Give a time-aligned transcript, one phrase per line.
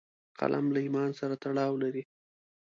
[0.39, 2.03] قلم له ایمان سره تړاو لري